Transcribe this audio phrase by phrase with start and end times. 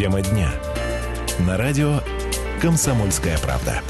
[0.00, 0.50] Тема дня.
[1.40, 2.00] На радио
[2.62, 3.82] «Комсомольская правда».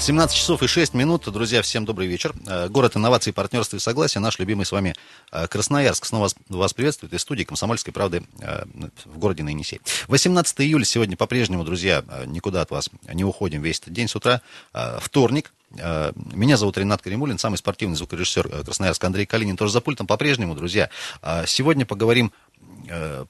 [0.00, 1.30] 17 часов и 6 минут.
[1.30, 2.34] Друзья, всем добрый вечер.
[2.48, 4.18] Э, город инноваций, партнерства и согласия.
[4.18, 4.96] Наш любимый с вами
[5.30, 6.06] э, Красноярск.
[6.06, 8.64] Снова вас приветствует из студии «Комсомольской правды» э,
[9.04, 9.50] в городе на
[10.08, 14.42] 18 июля сегодня по-прежнему, друзья, никуда от вас не уходим весь этот день с утра.
[14.98, 15.52] Вторник.
[15.70, 20.90] Меня зовут Ренат Каримулин, самый спортивный звукорежиссер Красноярска Андрей Калинин, тоже за пультом по-прежнему, друзья.
[21.46, 22.32] Сегодня поговорим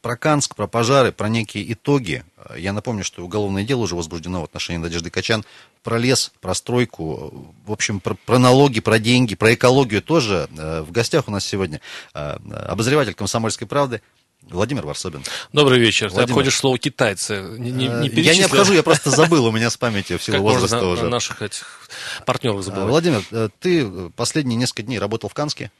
[0.02, 2.24] про Канск, про пожары, про некие итоги.
[2.56, 5.44] Я напомню, что уголовное дело уже возбуждено в отношении Надежды Качан.
[5.82, 10.48] Про лес, про стройку, в общем, про, про налоги, про деньги, про экологию тоже.
[10.56, 11.80] Э, в гостях у нас сегодня
[12.14, 12.36] э,
[12.68, 14.02] обозреватель «Комсомольской правды»
[14.42, 15.24] Владимир Варсобин.
[15.52, 16.08] Добрый вечер.
[16.08, 16.26] Владимир.
[16.26, 17.40] Ты обходишь слово китайцы.
[17.58, 20.38] Не, не, не я не обхожу, я просто забыл, у меня с памятью в силу
[20.38, 21.08] возраста можно уже.
[21.08, 21.88] наших этих
[22.26, 22.88] партнеров забывать.
[22.88, 25.72] Владимир, ты последние несколько дней работал в Канске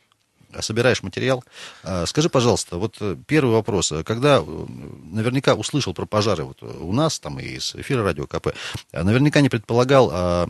[0.62, 1.45] собираешь материал.
[1.83, 3.93] А, скажи, пожалуйста, вот э, первый вопрос.
[4.04, 4.66] Когда э,
[5.04, 8.48] наверняка услышал про пожары вот у нас, там и из эфира радио КП,
[8.93, 10.48] а наверняка не предполагал, а,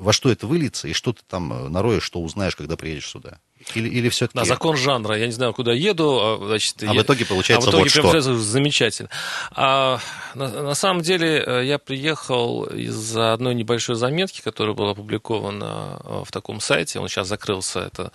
[0.00, 3.38] во что это выльется, и что ты там э, нароешь, что узнаешь, когда приедешь сюда?
[3.74, 4.38] Или, или все-таки...
[4.38, 5.16] Да, закон жанра.
[5.16, 6.18] Я не знаю, куда еду.
[6.20, 7.00] А, значит, а я...
[7.00, 8.02] в итоге получается а в итоге вот что.
[8.02, 9.08] получается замечательно.
[9.52, 10.00] А,
[10.34, 16.60] на, на самом деле я приехал из-за одной небольшой заметки, которая была опубликована в таком
[16.60, 16.98] сайте.
[16.98, 17.80] Он сейчас закрылся.
[17.80, 18.12] Это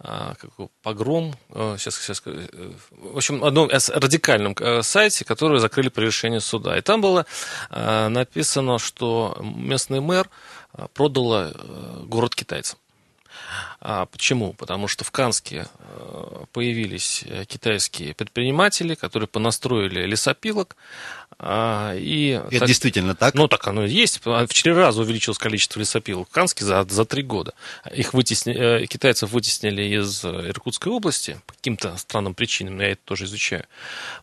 [0.00, 0.50] а, как,
[0.82, 1.34] погром,
[1.76, 6.78] сейчас, а, сейчас, э, в общем, одном радикальном э, сайте, который закрыли по решению суда.
[6.78, 7.26] И там было
[7.70, 10.28] написано, что местный мэр
[10.94, 11.52] продал
[12.04, 12.78] город китайцам.
[13.80, 14.52] А почему?
[14.52, 15.66] Потому что в Канске
[16.52, 20.76] появились китайские предприниматели, которые понастроили лесопилок,
[21.40, 23.34] и, Это так, действительно так?
[23.34, 24.20] Ну, так оно и есть.
[24.24, 27.54] В четыре раза увеличилось количество лесопилок в Канске за, за три года.
[27.94, 33.26] Их вытесни, э, китайцев вытеснили из Иркутской области по каким-то странным причинам, я это тоже
[33.26, 33.64] изучаю.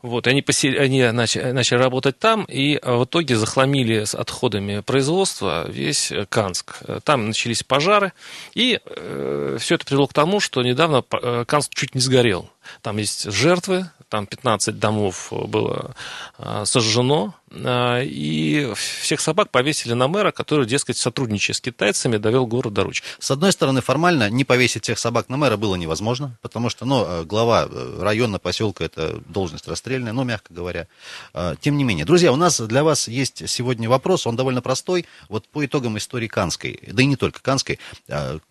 [0.02, 4.82] Вот, и они, посели, они начали, начали работать там, и в итоге захламили с отходами
[4.82, 6.80] производства весь Канск.
[7.04, 8.11] Там начались пожары,
[8.54, 12.49] и э, все это привело к тому, что недавно э, Канск чуть не сгорел.
[12.81, 15.95] Там есть жертвы, там 15 домов было
[16.37, 22.73] а, сожжено, и всех собак повесили на мэра, который, дескать, сотрудничая с китайцами, довел город
[22.73, 23.06] до ручки.
[23.20, 27.06] С одной стороны, формально не повесить всех собак на мэра было невозможно, потому что, ну,
[27.06, 30.88] э, глава э, района, поселка, это должность расстрельная, ну, мягко говоря.
[31.33, 35.06] А, тем не менее, друзья, у нас для вас есть сегодня вопрос, он довольно простой.
[35.30, 37.80] Вот по итогам истории Канской, да и не только Канской,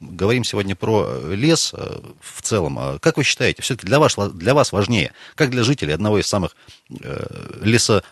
[0.00, 2.98] говорим сегодня про лес э, в целом.
[3.00, 6.56] Как вы считаете, все-таки для вас, для вас важнее, как для жителей одного из самых
[7.60, 8.04] леса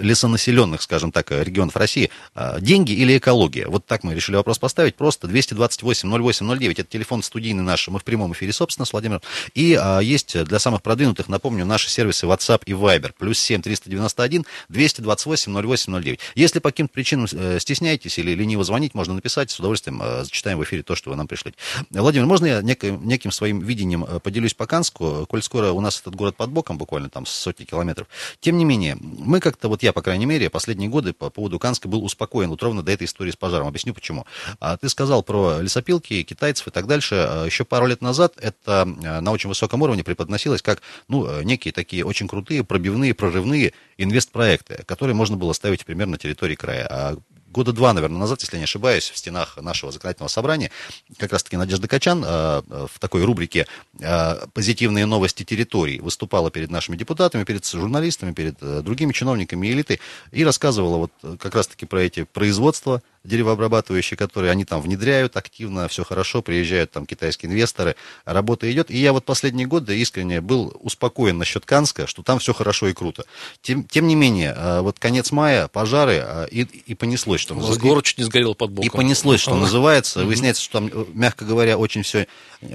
[0.00, 3.66] лесонаселенных, скажем так, регионов России, а, деньги или экология?
[3.66, 4.96] Вот так мы решили вопрос поставить.
[4.96, 9.22] Просто 228-08-09, это телефон студийный наш, мы в прямом эфире, собственно, с Владимиром.
[9.54, 14.44] И а, есть для самых продвинутых, напомню, наши сервисы WhatsApp и Viber, плюс 7 391
[14.68, 16.20] 228 08 09.
[16.34, 20.58] Если по каким-то причинам э, стесняетесь или лениво звонить, можно написать, с удовольствием э, зачитаем
[20.58, 21.56] в эфире то, что вы нам пришлете.
[21.90, 26.00] Владимир, можно я неким, неким своим видением э, поделюсь по Канску, коль скоро у нас
[26.00, 28.06] этот город под боком, буквально там сотни километров.
[28.40, 31.88] Тем не менее, мы как-то, вот я, по крайней мере, последние годы по поводу Канска
[31.88, 33.66] был успокоен, вот ровно до этой истории с пожаром.
[33.66, 34.26] Объясню почему.
[34.60, 37.16] А ты сказал про лесопилки, китайцев и так дальше.
[37.16, 41.42] А, Еще пару лет назад это а, на очень высоком уровне преподносилось как, ну, э,
[41.42, 43.72] некие такие очень крутые, пробивные, прорывные
[44.02, 46.86] инвестпроекты, которые можно было ставить, примерно на территории края.
[46.90, 47.16] А
[47.50, 50.70] года два, наверное, назад, если не ошибаюсь, в стенах нашего законодательного собрания,
[51.18, 53.66] как раз-таки Надежда Качан э, в такой рубрике
[53.98, 60.00] э, «Позитивные новости территорий» выступала перед нашими депутатами, перед журналистами, перед э, другими чиновниками элиты
[60.30, 66.04] и рассказывала вот как раз-таки про эти производства, деревообрабатывающие, которые они там внедряют активно, все
[66.04, 68.90] хорошо, приезжают там китайские инвесторы, работа идет.
[68.90, 72.92] И я вот последние годы искренне был успокоен насчет Канска, что там все хорошо и
[72.92, 73.24] круто.
[73.62, 77.80] Тем, тем не менее, а, вот конец мая, пожары, а, и, и понеслось, что называется.
[77.80, 78.86] Город чуть не сгорел под боком.
[78.86, 80.24] И понеслось, что называется.
[80.24, 82.26] Выясняется, что там, мягко говоря, очень все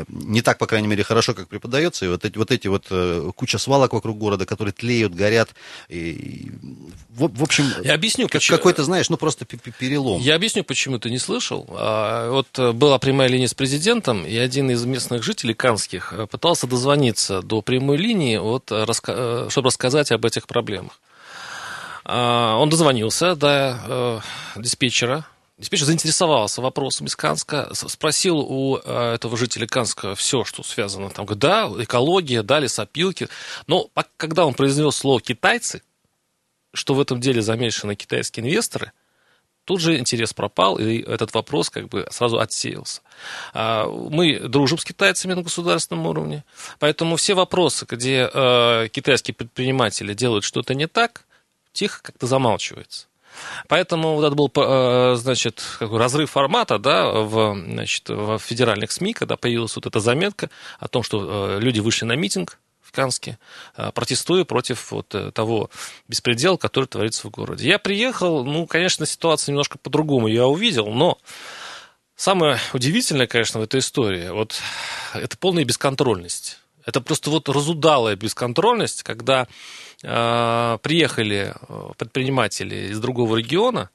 [0.08, 2.06] не так, по крайней мере, хорошо, как преподается.
[2.06, 5.50] И вот эти вот, эти вот э, куча свалок вокруг города, которые тлеют, горят.
[5.90, 6.52] И,
[7.10, 10.22] в, в общем, я объясню, как, какой-то, знаешь, ну просто перелом.
[10.22, 11.66] Я объясню, почему ты не слышал.
[11.70, 16.28] А, вот э, была прямая линия с президентом, и один из местных жителей канских э,
[16.28, 21.00] пытался дозвониться до прямой линии, вот, чтобы рассказать об этих проблемах.
[22.04, 24.22] А, он дозвонился до
[24.56, 25.26] диспетчера
[25.58, 31.10] Диспетчер заинтересовался вопросом из Канска, спросил у э, этого жителя Канска все, что связано.
[31.10, 33.30] Там, да, экология, да, лесопилки.
[33.66, 35.82] Но когда он произнес слово «китайцы»,
[36.74, 38.92] что в этом деле замешаны китайские инвесторы,
[39.66, 43.02] Тут же интерес пропал, и этот вопрос как бы сразу отсеялся.
[43.54, 46.44] А, мы дружим с китайцами на государственном уровне,
[46.80, 51.26] поэтому все вопросы, где э, китайские предприниматели делают что-то не так,
[51.74, 53.08] тихо как-то замалчивается.
[53.68, 59.36] Поэтому вот это был, э, значит, разрыв формата, да, в, значит, в федеральных СМИ, когда
[59.36, 62.60] появилась вот эта заметка о том, что э, люди вышли на митинг
[62.96, 63.38] в Канске,
[63.76, 65.70] э, протестуя против вот того
[66.08, 67.68] беспредела, который творится в городе.
[67.68, 71.18] Я приехал, ну, конечно, ситуация немножко по-другому я увидел, но
[72.16, 74.56] самое удивительное, конечно, в этой истории, вот
[75.14, 76.60] это полная бесконтрольность.
[76.86, 79.48] Это просто вот разудалая бесконтрольность, когда
[80.04, 83.90] э, приехали э, предприниматели из другого региона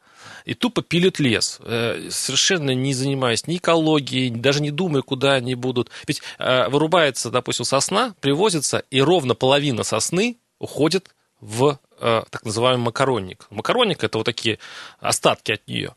[0.44, 5.54] и тупо пилят лес, э, совершенно не занимаясь ни экологией, даже не думая, куда они
[5.54, 5.90] будут.
[6.06, 12.86] Ведь э, вырубается, допустим, сосна, привозится, и ровно половина сосны уходит в э, так называемый
[12.86, 13.46] макаронник.
[13.50, 14.58] Макаронник– это вот такие
[14.98, 15.94] остатки от нее.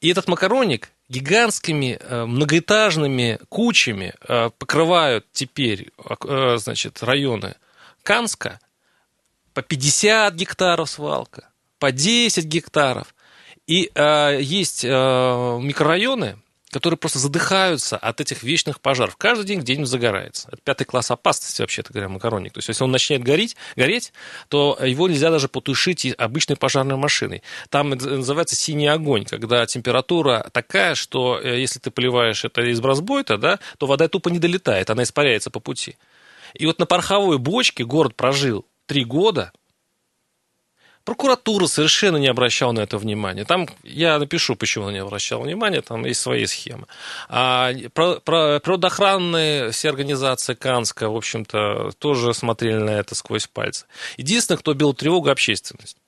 [0.00, 4.14] И этот макаронник гигантскими многоэтажными кучами
[4.58, 5.90] покрывают теперь
[6.56, 7.56] значит, районы
[8.02, 8.58] Канска
[9.54, 13.13] по 50 гектаров свалка, по 10 гектаров.
[13.66, 13.90] И
[14.40, 16.36] есть микрорайоны,
[16.74, 19.16] которые просто задыхаются от этих вечных пожаров.
[19.16, 20.48] Каждый день где-нибудь загорается.
[20.48, 22.52] Это пятый класс опасности, вообще-то говоря, макаронник.
[22.52, 24.12] То есть, если он начнет гореть, гореть,
[24.48, 27.44] то его нельзя даже потушить обычной пожарной машиной.
[27.68, 33.38] Там называется синий огонь, когда температура такая, что э, если ты поливаешь это из бразбойта,
[33.38, 35.96] да, то вода тупо не долетает, она испаряется по пути.
[36.54, 39.52] И вот на пороховой бочке город прожил три года–
[41.04, 43.44] Прокуратура совершенно не обращала на это внимания.
[43.44, 46.86] Там я напишу, почему она не обращала внимания, там есть свои схемы.
[47.28, 53.84] А про, про, природоохранные все организации Канска, в общем-то, тоже смотрели на это сквозь пальцы.
[54.16, 55.98] Единственное, кто бил тревогу, общественность.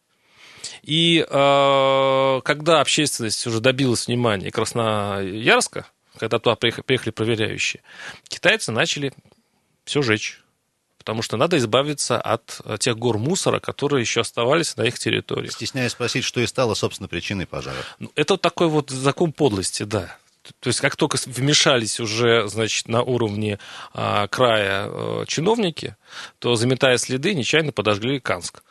[0.83, 7.83] И э, когда общественность уже добилась внимания Красноярска, когда туда приехали, проверяющие,
[8.29, 9.13] китайцы начали
[9.85, 10.41] все жечь
[11.07, 15.49] потому что надо избавиться от э, тех гор мусора, которые еще оставались на их территории.
[15.49, 17.77] Стесняюсь спросить, что и стало, собственно, причиной пожара.
[18.01, 20.17] Ну, это такой вот закон подлости, да.
[20.59, 23.61] То есть, как только вмешались уже, значит, на уровне
[23.95, 25.95] а, края а, чиновники,
[26.41, 28.65] то, заметая следы, нечаянно подожгли Канск.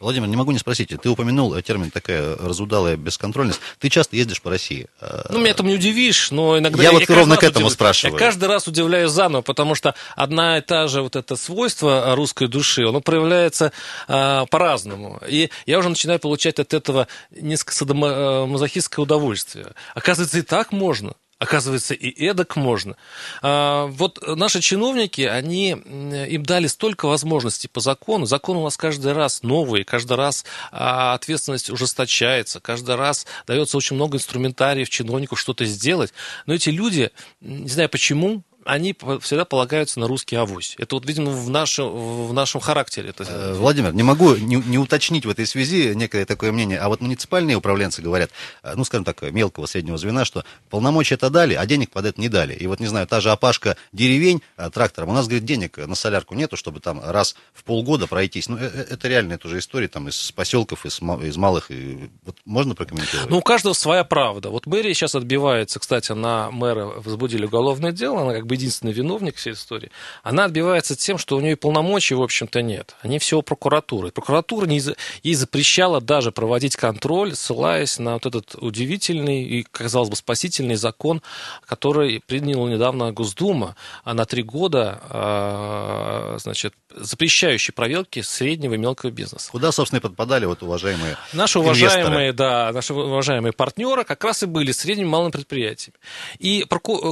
[0.00, 3.60] Владимир, не могу не спросить, ты упомянул термин такая разудалая бесконтрольность.
[3.78, 4.88] Ты часто ездишь по России.
[5.30, 6.82] Ну, меня это не удивишь, но иногда...
[6.82, 7.74] Я, я вот ровно к этому удив...
[7.74, 8.14] спрашиваю.
[8.14, 12.48] Я каждый раз удивляюсь заново, потому что одна и та же вот это свойство русской
[12.48, 13.72] души, оно проявляется
[14.06, 15.20] а, по-разному.
[15.28, 19.72] И я уже начинаю получать от этого несколько садомазохистское удовольствие.
[19.94, 21.14] Оказывается, и так можно.
[21.38, 22.96] Оказывается, и эдак можно.
[23.42, 28.26] А, вот наши чиновники, они, им дали столько возможностей по закону.
[28.26, 33.94] Закон у нас каждый раз новый, каждый раз а, ответственность ужесточается, каждый раз дается очень
[33.94, 36.12] много инструментариев чиновнику что-то сделать.
[36.46, 40.74] Но эти люди, не знаю почему, они всегда полагаются на русский авось.
[40.78, 43.10] Это вот, видимо, в нашем, в нашем характере.
[43.10, 43.24] Это...
[43.24, 47.00] Э, Владимир, не могу не, не уточнить в этой связи некое такое мнение, а вот
[47.00, 48.30] муниципальные управленцы говорят,
[48.62, 52.20] э, ну, скажем так, мелкого среднего звена, что полномочия это дали, а денег под это
[52.20, 52.52] не дали.
[52.52, 55.94] И вот, не знаю, та же опашка деревень э, трактором, у нас, говорит, денег на
[55.94, 58.50] солярку нету, чтобы там раз в полгода пройтись.
[58.50, 61.70] Ну, это реально, это уже история там из поселков, из, из малых.
[61.70, 63.30] И, вот можно прокомментировать?
[63.30, 64.50] Ну, у каждого своя правда.
[64.50, 69.36] Вот мэрия сейчас отбивается, кстати, на мэра возбудили уголовное дело, она как бы единственный виновник
[69.36, 69.90] всей истории,
[70.22, 72.96] она отбивается тем, что у нее полномочий, в общем-то, нет.
[73.02, 74.10] Они все у прокуратуры.
[74.10, 74.80] Прокуратура не,
[75.22, 81.22] ей запрещала даже проводить контроль, ссылаясь на вот этот удивительный и, казалось бы, спасительный закон,
[81.66, 89.10] который приняла недавно Госдума а на три года, а, значит, запрещающий проверки среднего и мелкого
[89.10, 89.50] бизнеса.
[89.50, 94.46] Куда, собственно, и подпадали вот уважаемые Наши уважаемые, да, наши уважаемые партнеры как раз и
[94.46, 95.98] были средними и малыми предприятиями.
[96.38, 96.64] И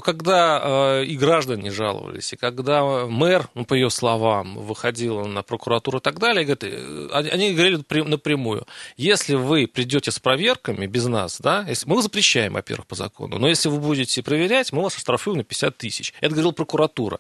[0.05, 6.01] когда и граждане жаловались, и когда мэр, ну, по ее словам, выходил на прокуратуру и
[6.01, 8.67] так далее, говорит, э, они говорили напрямую,
[8.97, 13.49] если вы придете с проверками без нас, да, если, мы запрещаем, во-первых, по закону, но
[13.49, 16.15] если вы будете проверять, мы вас оштрафуем на 50 тысяч.
[16.21, 17.19] Это говорила прокуратура.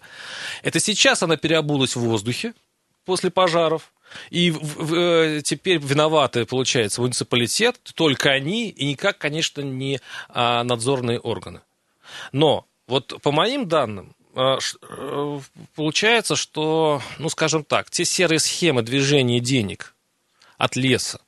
[0.62, 2.54] Это сейчас она переобулась в воздухе
[3.06, 3.92] после пожаров,
[4.30, 11.60] и э, теперь виноваты, получается, муниципалитет, только они, и никак, конечно, не а, надзорные органы.
[12.32, 15.40] Но вот по моим данным, а, э,
[15.74, 19.94] получается, что, ну, скажем так, те серые схемы движения денег
[20.58, 21.20] от леса,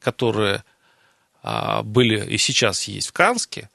[0.00, 0.64] которые
[1.42, 3.68] а, были и сейчас есть в Канске,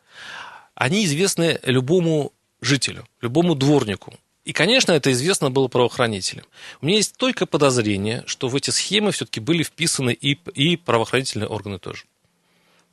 [0.76, 4.14] они известны любому жителю, любому дворнику.
[4.50, 6.44] И, конечно, это известно было правоохранителям.
[6.82, 11.48] У меня есть только подозрение, что в эти схемы все-таки были вписаны и, и правоохранительные
[11.48, 12.06] органы тоже.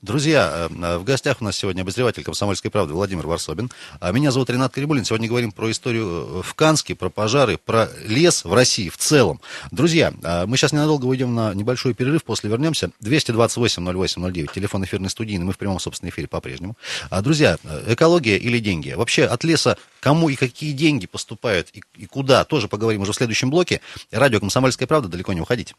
[0.02, 3.70] Друзья, э, в гостях у нас сегодня обозреватель «Комсомольской правды» Владимир Варсобин.
[3.98, 5.06] А меня зовут Ренат Карибулин.
[5.06, 9.40] Сегодня говорим про историю э, в Канске, про пожары, про лес в России в целом.
[9.70, 12.90] Друзья, э, мы сейчас ненадолго уйдем на небольшой перерыв, после вернемся.
[13.02, 16.76] 228-08-09, телефон эфирной студии, мы в прямом, собственном эфире по-прежнему.
[17.08, 18.90] А, друзья, экология или деньги?
[18.90, 23.50] Вообще от леса кому и какие деньги поступают и, куда, тоже поговорим уже в следующем
[23.50, 23.80] блоке.
[24.12, 25.74] Радио «Комсомольская правда», далеко не уходите.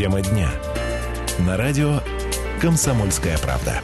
[0.00, 0.50] Тема дня.
[1.40, 2.00] На радио
[2.58, 3.82] «Комсомольская правда».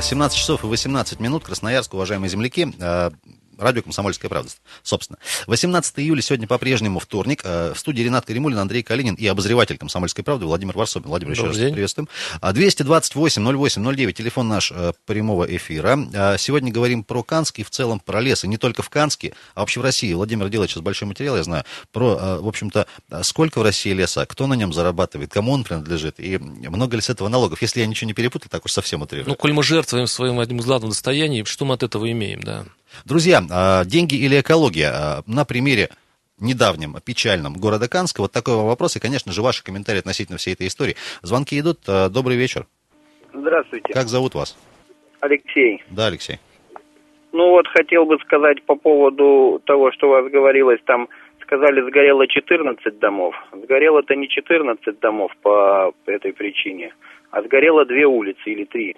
[0.00, 1.44] 17 часов и 18 минут.
[1.44, 2.72] Красноярск, уважаемые земляки.
[3.60, 4.50] Э, Радио «Комсомольская правда»,
[4.82, 5.18] собственно.
[5.46, 7.42] 18 июля, сегодня по-прежнему вторник.
[7.44, 11.08] Э, в студии Ренат Каримулин, Андрей Калинин и обозреватель «Комсомольской правды» Владимир Варсобин.
[11.08, 11.72] Владимир, еще раз день.
[11.72, 12.08] приветствуем.
[12.40, 15.98] 228-08-09, а, телефон наш э, прямого эфира.
[16.12, 18.44] Э, сегодня говорим про Канск и в целом про лес.
[18.44, 20.12] И не только в Канске, а вообще в России.
[20.12, 22.86] Владимир делает сейчас большой материал, я знаю, про, в общем-то,
[23.22, 27.10] сколько в России леса, кто на нем зарабатывает, кому он принадлежит, и много ли с
[27.10, 27.62] этого налогов.
[27.62, 29.28] Если я ничего не перепутал, так уж совсем утрирую.
[29.28, 32.64] Ну, коль мы жертвуем своим одним из главных достояний, что мы от этого имеем, да?
[33.04, 34.90] Друзья, а, деньги или экология?
[34.92, 35.88] А, на примере
[36.40, 38.22] недавнем, печальном города Канска.
[38.22, 38.96] Вот такой вопрос.
[38.96, 40.96] И, конечно же, ваши комментарии относительно всей этой истории.
[41.22, 41.80] Звонки идут.
[41.88, 42.66] А, добрый вечер.
[43.32, 43.92] Здравствуйте.
[43.92, 44.56] Как зовут вас?
[45.20, 45.82] Алексей.
[45.90, 46.38] Да, Алексей.
[47.32, 51.08] Ну вот хотел бы сказать по поводу того, что у вас говорилось, там
[51.42, 53.34] сказали, сгорело 14 домов.
[53.52, 56.92] Сгорело-то не 14 домов по этой причине,
[57.30, 58.96] а сгорело две улицы или три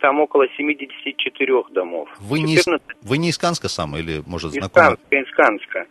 [0.00, 2.08] там около 74 домов.
[2.18, 2.46] Вы, 14...
[2.46, 4.96] не, из, вы не из Канска сам или, может, знакомы?
[4.96, 5.86] Из Канска, из Канска.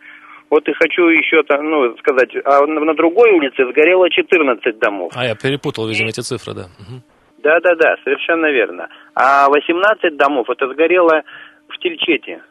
[0.50, 5.12] Вот и хочу еще ну, сказать, а на другой улице сгорело 14 домов.
[5.14, 6.66] А, я перепутал, видимо, эти цифры, да.
[7.38, 8.88] Да-да-да, совершенно верно.
[9.14, 11.22] А 18 домов это сгорело
[11.68, 12.42] в Тельчете.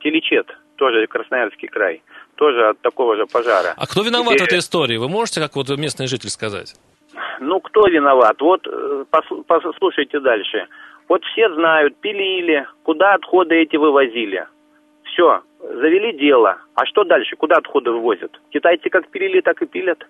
[0.00, 2.02] Телечет, тоже Красноярский край.
[2.36, 3.72] Тоже от такого же пожара.
[3.76, 4.44] А кто виноват Теперь...
[4.44, 4.98] в этой истории?
[4.98, 6.74] Вы можете, как вот местный житель, сказать?
[7.40, 8.40] Ну, кто виноват?
[8.40, 9.04] Вот э,
[9.46, 10.66] послушайте дальше.
[11.08, 14.46] Вот все знают, пилили, куда отходы эти вывозили.
[15.04, 16.56] Все, завели дело.
[16.74, 17.36] А что дальше?
[17.36, 18.32] Куда отходы вывозят?
[18.50, 20.04] Китайцы как пилили, так и пилят.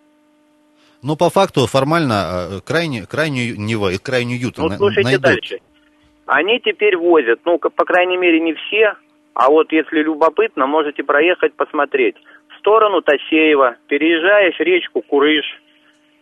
[1.03, 5.23] Ну, по факту, формально, э, крайне, крайнюю Нева и крайнюю Юту Ну, слушайте найдут.
[5.23, 5.59] дальше.
[6.27, 8.97] Они теперь возят, ну, по крайней мере, не все,
[9.35, 12.17] а вот если любопытно, можете проехать, посмотреть.
[12.49, 15.45] В сторону Тасеева, переезжаешь речку Курыш,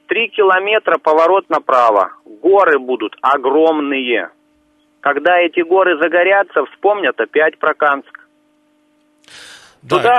[0.06, 2.12] Три километра поворот направо.
[2.24, 4.30] Горы будут огромные.
[5.00, 8.20] Когда эти горы загорятся, вспомнят опять про Канск.
[9.82, 9.98] Да.
[9.98, 10.14] Туда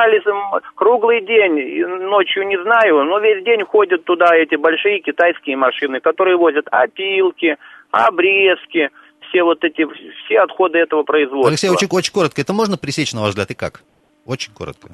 [0.76, 6.38] круглый день, ночью не знаю, но весь день ходят туда эти большие китайские машины, которые
[6.38, 7.58] возят опилки,
[7.90, 8.90] обрезки,
[9.22, 9.88] все вот эти,
[10.26, 11.50] все отходы этого производства.
[11.50, 13.82] Алексей, очень, очень коротко, это можно пресечь, на ваш взгляд, и как?
[14.28, 14.90] Очень коротко.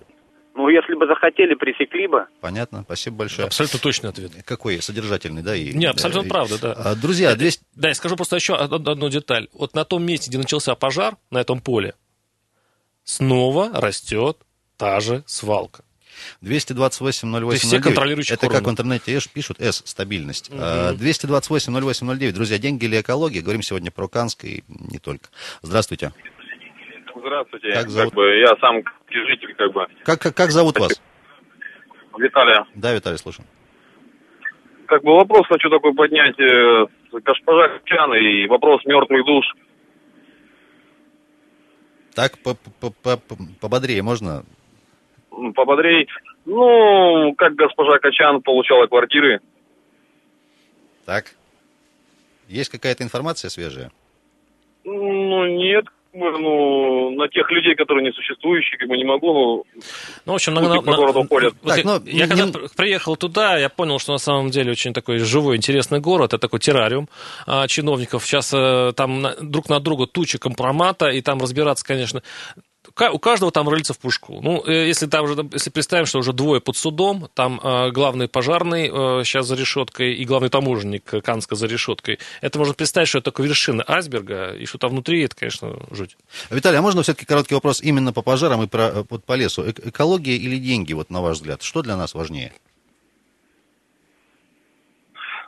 [0.54, 2.28] Ну, если бы захотели, пресекли бы.
[2.42, 3.48] Понятно, спасибо большое.
[3.48, 4.32] Абсолютно точный ответ.
[4.46, 5.56] Какой содержательный, да?
[5.56, 6.74] И, Не, абсолютно и, правда, да.
[6.74, 7.64] А, друзья, 200...
[7.76, 9.48] Да, я скажу просто еще одну деталь.
[9.54, 11.96] Вот на том месте, где начался пожар, на этом поле,
[13.04, 14.38] снова растет
[14.78, 15.84] та же свалка.
[16.44, 17.56] 228-08-09.
[17.56, 20.50] Все контролирующие Это как в интернете пишут, S, стабильность.
[20.50, 20.60] Угу.
[20.60, 22.32] 228-08-09.
[22.32, 23.42] Друзья, деньги или экология?
[23.42, 25.30] Говорим сегодня про Канск и не только.
[25.62, 26.12] Здравствуйте.
[27.22, 27.72] Здравствуйте.
[27.72, 28.10] Как зовут?
[28.10, 29.86] Как бы, я сам житель, как бы.
[30.04, 31.02] Как, как, как зовут вас?
[32.18, 32.66] Виталия.
[32.76, 33.46] Да, Виталий, слушаю.
[34.88, 36.38] Как бы вопрос хочу такой поднять.
[36.40, 39.46] Э, госпожа Качан и вопрос мертвых душ.
[42.16, 42.34] Так,
[43.62, 44.44] пободрее можно?
[45.56, 46.08] Пободрее.
[46.46, 49.40] Ну, как госпожа Качан получала квартиры.
[51.06, 51.26] Так.
[52.48, 53.92] Есть какая-то информация свежая?
[54.84, 59.82] Ну, нет, ну, на тех людей, которые несуществующие, как бы не могу, ну,
[60.26, 61.54] ну в общем, на, на, по городу ходят.
[61.62, 62.30] Вот так, ну, я не...
[62.30, 66.40] когда приехал туда, я понял, что на самом деле очень такой живой, интересный город, это
[66.40, 67.08] такой террариум
[67.48, 68.26] а, чиновников.
[68.26, 72.22] Сейчас а, там на, друг на друга туча компромата, и там разбираться, конечно,
[73.12, 74.40] у каждого там рыльца в пушку.
[74.42, 78.28] Ну, э, если там уже, если представим, что уже двое под судом, там э, главный
[78.28, 83.20] пожарный э, сейчас за решеткой и главный таможенник Канска за решеткой, это можно представить, что
[83.20, 86.18] это только вершина айсберга, и что там внутри, это, конечно, жуть.
[86.50, 89.70] Виталий, а можно все-таки короткий вопрос именно по пожарам и про, вот, по лесу?
[89.70, 91.62] Экология или деньги, вот на ваш взгляд?
[91.62, 92.52] Что для нас важнее?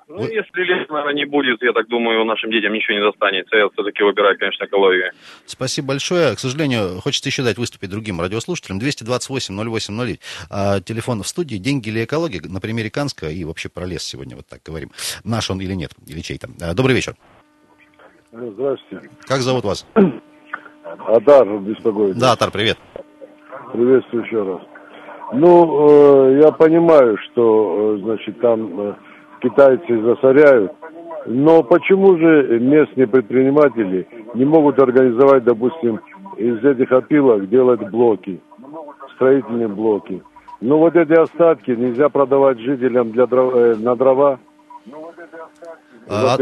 [0.08, 0.34] Ну, Вы...
[0.34, 3.56] если лес, наверное, не будет, я так думаю, нашим детям ничего не достанется.
[3.56, 5.12] Я все-таки выбираю, конечно, экологию.
[5.46, 6.36] Спасибо большое.
[6.36, 8.80] К сожалению, хочется еще дать выступить другим радиослушателям.
[8.80, 10.20] 228-08-09.
[10.50, 11.56] А, телефон в студии.
[11.56, 12.42] Деньги или экология?
[12.42, 14.90] На примере Канска и вообще про лес сегодня вот так говорим.
[15.24, 16.48] Наш он или нет, или чей-то.
[16.62, 17.16] А, добрый вечер.
[18.32, 19.10] Здравствуйте.
[19.26, 19.88] Как зовут вас?
[21.08, 22.18] Атар беспокоит.
[22.18, 22.78] Да, Атар, привет.
[23.72, 24.62] Приветствую еще раз.
[25.34, 28.96] Ну, э, я понимаю, что, э, значит, там э,
[29.44, 30.72] китайцы засоряют,
[31.26, 36.00] но почему же местные предприниматели не могут организовать, допустим,
[36.38, 38.42] из этих опилок делать блоки,
[39.16, 40.24] строительные блоки?
[40.62, 44.40] Ну, вот эти остатки нельзя продавать жителям для дров, э, на дрова.
[46.10, 46.36] А.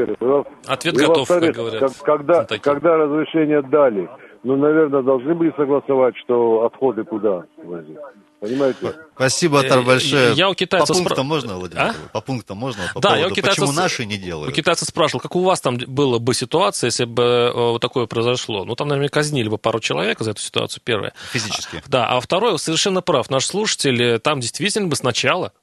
[0.67, 1.91] Ответ И готов, как говорят.
[2.03, 4.10] когда, когда разрешение дали,
[4.43, 7.98] ну, наверное, должны были согласовать, что отходы куда возить.
[8.39, 8.95] Понимаете?
[9.13, 10.33] Спасибо, Атар, Э, большое.
[10.33, 11.81] я у китайцев По спра- пунктам можно, Владимир?
[11.83, 11.93] А?
[12.12, 12.81] По пунктам можно?
[12.95, 14.55] По Да, я у поводу, китайцев Почему наши не У делают?
[14.55, 18.65] китайцев спрашивал, как у вас там была бы ситуация, если бы э, вот такое произошло?
[18.65, 21.13] Ну, там, наверное, казнили бы пару человек за эту ситуацию, первое.
[21.31, 21.83] Физически.
[21.88, 25.53] Да, а второе, совершенно прав, наш слушатель, э, там действительно бы сначала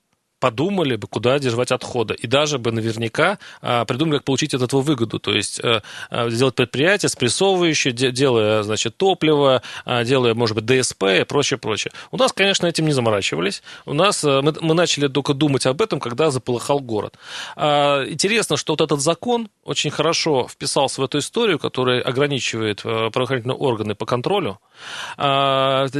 [0.40, 2.14] подумали бы, куда держать отходы.
[2.14, 5.18] И даже бы наверняка а, придумали, как получить от этого выгоду.
[5.18, 10.64] То есть а, а, сделать предприятие спрессовывающее, де- делая, значит, топливо, а, делая, может быть,
[10.64, 11.92] ДСП и прочее, прочее.
[12.10, 13.62] У нас, конечно, этим не заморачивались.
[13.86, 17.16] У нас, а, мы, мы начали только думать об этом, когда заполыхал город.
[17.56, 23.56] А, интересно, что вот этот закон очень хорошо вписался в эту историю, которая ограничивает правоохранительные
[23.56, 24.58] органы по контролю,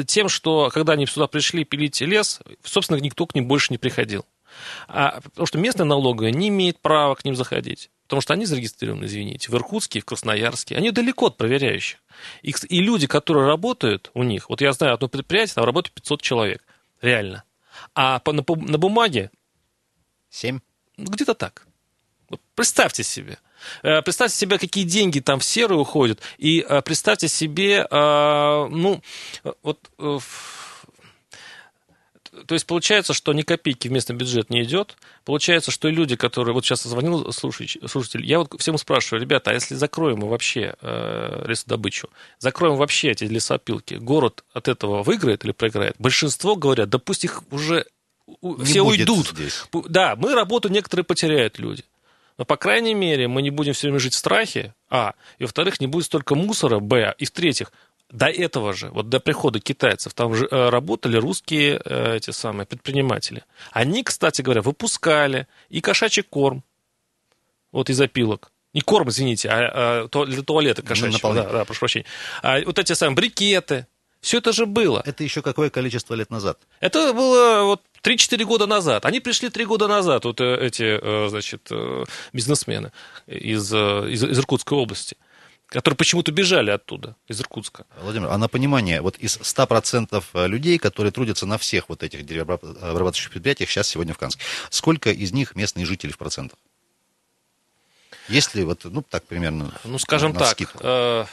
[0.07, 4.25] тем, что когда они сюда пришли пилить лес, собственно, никто к ним больше не приходил.
[4.89, 7.91] А, потому что местная налоговая не имеет права к ним заходить.
[8.05, 10.77] Потому что они зарегистрированы, извините, в Иркутске, в Красноярске.
[10.77, 11.99] Они далеко от проверяющих.
[12.43, 16.23] И, и люди, которые работают у них, вот я знаю одно предприятие, там работает 500
[16.23, 16.65] человек.
[17.03, 17.45] Реально.
[17.95, 19.31] А по, на, на бумаге
[20.31, 20.61] Семь?
[20.97, 21.67] ну, где-то так.
[22.55, 23.39] Представьте себе.
[23.83, 26.21] Э, Представьте себе, какие деньги там в серую уходят.
[26.37, 29.03] И э, представьте себе, э, ну,
[29.63, 29.79] вот...
[32.47, 34.97] То есть получается, что ни копейки в местный бюджет не идет.
[35.25, 36.55] Получается, что и люди, которые...
[36.55, 41.45] Вот сейчас звонил слушатель, я вот всем спрашиваю, ребята, а если закроем мы вообще э,
[41.47, 45.97] лесодобычу, закроем вообще эти лесопилки, город от этого выиграет или проиграет?
[45.99, 47.87] Большинство говорят, да пусть их уже
[48.43, 49.29] Не все уйдут.
[49.29, 49.65] здесь.
[49.89, 51.85] Да, мы работу некоторые потеряют люди.
[52.39, 55.15] Но, по крайней мере, мы не будем все время жить в страхе, а.
[55.39, 57.15] И, во-вторых, не будет столько мусора, б.
[57.19, 57.73] И, в-третьих,
[58.11, 62.67] до этого же, вот до прихода китайцев, там же э, работали русские э, эти самые
[62.67, 63.45] предприниматели.
[63.71, 66.65] Они, кстати говоря, выпускали и кошачий корм,
[67.71, 68.51] вот из опилок.
[68.73, 71.35] Не корм, извините, а, а, для туалета кошачьего.
[71.35, 72.07] Да, да, прошу прощения.
[72.43, 73.87] А, вот эти самые брикеты.
[74.21, 75.01] Все это же было.
[75.07, 76.59] Это еще какое количество лет назад?
[76.81, 79.05] Это было вот 3-4 года назад.
[79.05, 81.71] Они пришли 3 года назад, вот э, эти, значит,
[82.33, 82.91] бизнесмены
[83.27, 85.17] из, из, из Иркутской области,
[85.69, 87.85] которые почему-то бежали оттуда, из Иркутска.
[88.01, 93.31] Владимир, а на понимание, вот из 100% людей, которые трудятся на всех вот этих деревообрабатывающих
[93.31, 96.59] предприятиях сейчас сегодня в Канске, сколько из них местные жители в процентах?
[98.29, 101.25] Есть ли вот, ну, так примерно, Ну, скажем на так, э,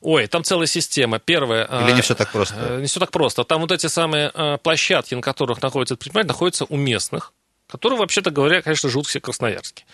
[0.00, 1.18] ой, там целая система.
[1.18, 1.64] Первое...
[1.64, 2.54] Или не э, все так просто?
[2.56, 3.42] э, Не все так просто.
[3.44, 7.32] Там вот эти самые э, площадки, на которых находятся предприниматели, находятся у местных,
[7.66, 9.84] которые, вообще-то говоря, конечно, живут все в Красноярске.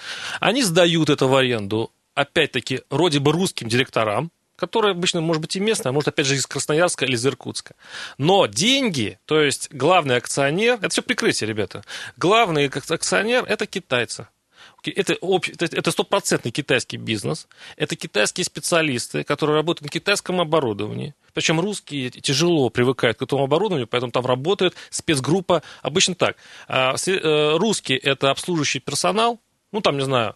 [0.40, 5.60] Они сдают это в аренду, опять-таки, вроде бы русским директорам, которые обычно, может быть, и
[5.60, 7.74] местные, а может, опять же, из Красноярска или из Иркутска.
[8.18, 11.82] Но деньги, то есть главный акционер, это все прикрытие, ребята,
[12.18, 14.28] главный ак- акционер– это китайцы.
[14.82, 17.48] Ки- Это об- это стопроцентный китайский бизнес.
[17.76, 21.14] Это китайские специалисты, которые работают на китайском оборудовании.
[21.32, 25.62] Причем русские тяжело привыкают к этому оборудованию, поэтому там работает спецгруппа.
[25.82, 26.36] Обычно так.
[26.68, 29.40] А, э, Русские– это обслуживающий персонал,
[29.72, 30.34] ну, там, не знаю,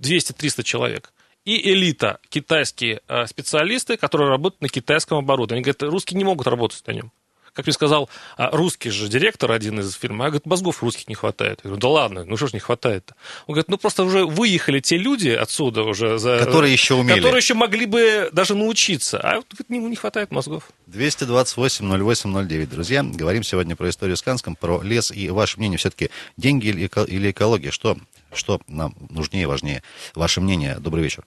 [0.00, 1.12] 200-300 человек.
[1.44, 5.60] И элита, китайские э, специалисты, которые работают на китайском оборудовании.
[5.60, 7.12] Они говорят, русские не могут работать на нем.
[7.52, 11.14] Как мне сказал а, русский же директор, один из фирмы, а говорит, мозгов русских не
[11.14, 11.60] хватает.
[11.64, 13.14] Я говорю, да ладно, ну что ж не хватает-то?
[13.46, 16.18] Он говорит, ну просто уже выехали те люди отсюда уже.
[16.18, 17.18] За, Которые еще умели.
[17.18, 19.18] Которые еще могли бы даже научиться.
[19.20, 20.70] А вот говорит, не, не хватает мозгов.
[20.88, 22.66] 228-08-09.
[22.66, 26.86] Друзья, говорим сегодня про историю с Канском, про лес и ваше мнение все-таки деньги или
[26.86, 27.70] эко- или экология?
[27.70, 27.96] Что,
[28.32, 29.82] что нам нужнее, важнее?
[30.14, 30.76] Ваше мнение.
[30.78, 31.24] Добрый вечер.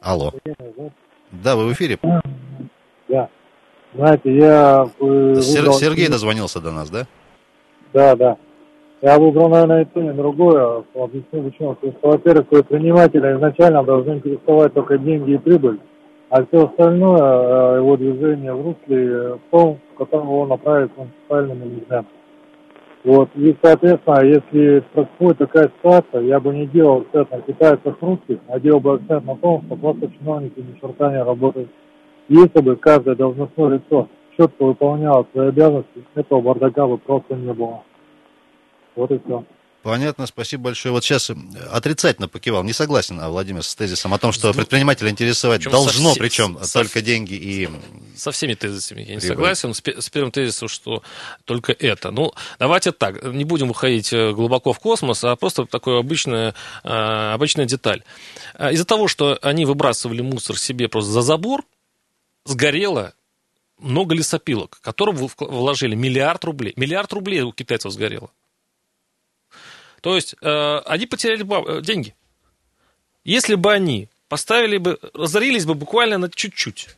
[0.00, 0.32] Алло.
[1.30, 1.98] Да, вы в эфире.
[3.08, 3.28] Да.
[3.94, 5.42] Знаете, я выбрал...
[5.42, 7.06] Сергей дозвонился до нас, да?
[7.92, 8.36] Да, да.
[9.00, 10.84] Я выбрал, наверное, и то, и другое.
[10.94, 11.74] Объясню почему.
[11.74, 15.78] Потому что, во-первых, предприниматели изначально должны интересовать только деньги и прибыль,
[16.30, 21.64] а все остальное, э, его движение в русле, в том, в котором его направить муниципальными
[21.64, 22.06] людьми.
[23.04, 23.30] Вот.
[23.36, 28.58] И, соответственно, если происходит такая ситуация, я бы не делал акцент на китайцев русских, а
[28.58, 31.68] делал бы акцент на том, что просто чиновники ни черта не работают.
[32.28, 37.82] Если бы каждое должностное лицо четко выполняло свои обязанности, этого бардака бы просто не было.
[38.96, 39.44] Вот и все.
[39.82, 40.92] Понятно, спасибо большое.
[40.92, 41.30] Вот сейчас
[41.72, 46.10] отрицательно покивал, не согласен, а Владимир, с тезисом о том, что предпринимателя интересовать Причем должно,
[46.10, 47.68] все- причем со- только деньги и...
[48.16, 49.28] Со всеми тезисами я не Прибыль.
[49.28, 49.72] согласен.
[49.74, 51.02] С, с первым тезисом, что
[51.44, 52.10] только это.
[52.10, 56.88] Ну, давайте так, не будем уходить э, глубоко в космос, а просто такая обычная, э,
[57.32, 58.02] обычная деталь.
[58.58, 61.62] Из-за того, что они выбрасывали мусор себе просто за забор,
[62.48, 63.14] сгорело
[63.78, 66.72] много лесопилок, которым вложили миллиард рублей.
[66.76, 68.30] Миллиард рублей у китайцев сгорело.
[70.00, 72.14] То есть э, они потеряли э, деньги.
[73.24, 76.88] Если бы они поставили бы, разорились бы буквально на чуть-чуть.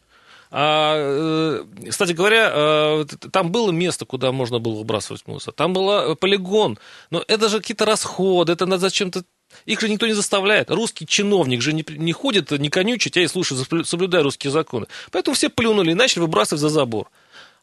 [0.50, 5.54] А, э, кстати говоря, э, там было место, куда можно было выбрасывать мусор.
[5.54, 6.78] Там был полигон.
[7.10, 9.24] Но это же какие-то расходы, это надо зачем-то...
[9.66, 10.70] Их же никто не заставляет.
[10.70, 14.86] Русский чиновник же не, не ходит, не конючит, а и слушай, заплю- соблюдай русские законы.
[15.10, 17.08] Поэтому все плюнули и начали выбрасывать за забор.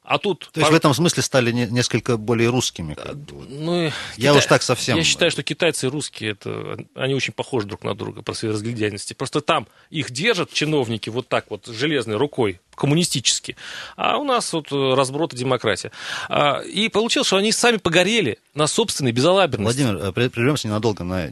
[0.04, 0.50] А тут...
[0.54, 2.93] То есть в этом смысле стали не- несколько более русскими.
[2.93, 3.45] как бы.
[3.50, 7.34] Ну, и Я уж так совсем- Я считаю, что китайцы и русские, это, они очень
[7.34, 9.13] похожи друг на друга по своей разглядяйности.
[9.13, 13.58] Просто там их держат чиновники вот так вот железной рукой, коммунистически.
[13.97, 15.91] А у нас вот э, разброд и демократия.
[16.30, 19.82] А, И получилось, что они сами погорели на собственной безалаберности.
[19.84, 21.30] Владимир, э, прервемся ненадолго на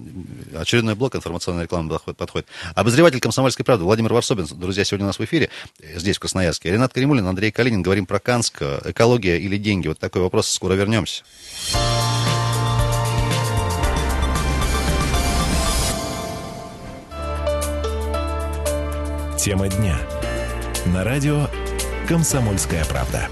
[0.56, 2.48] очередной блок информационной рекламы подходит.
[2.76, 6.72] Обозреватель «Комсомольской правды» Владимир Варсобин, друзья, сегодня у нас в эфире, э, здесь, в Красноярске.
[6.72, 9.88] Ренат Каримулин, Андрей Калинин, говорим про Канск, экология или деньги.
[9.88, 11.24] Вот такой вопрос, скоро вернемся.
[19.38, 19.98] Тема дня.
[20.88, 21.48] На радио
[22.08, 23.30] «Комсомольская правда».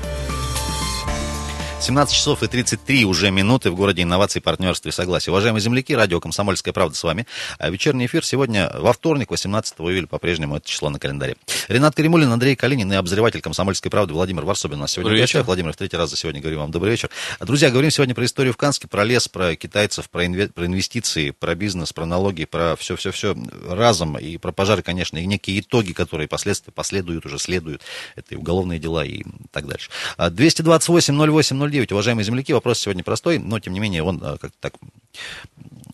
[1.83, 5.31] 17 часов и 33 уже минуты в городе инноваций, партнерства и согласия.
[5.31, 7.27] Уважаемые земляки, радио «Комсомольская правда» с вами.
[7.59, 11.35] А вечерний эфир сегодня во вторник, 18 июля, по-прежнему это число на календаре.
[11.67, 15.43] Ренат Каримулин, Андрей Калинин и обозреватель «Комсомольской правды» Владимир Варсобин у нас сегодня добрый вечер.
[15.43, 17.09] Владимир, в третий раз за сегодня говорю вам добрый вечер.
[17.41, 21.31] Друзья, говорим сегодня про историю в Канске, про лес, про китайцев, про, инве- про инвестиции,
[21.31, 23.35] про бизнес, про налоги, про все-все-все
[23.67, 27.81] разом и про пожары, конечно, и некие итоги, которые последствия последуют, уже следуют.
[28.15, 29.89] Это и уголовные дела и так дальше.
[30.15, 31.91] А, 228 08 9.
[31.91, 34.73] Уважаемые земляки, вопрос сегодня простой, но тем не менее он э, как-то так